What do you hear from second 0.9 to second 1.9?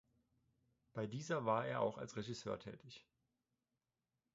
Bei dieser war er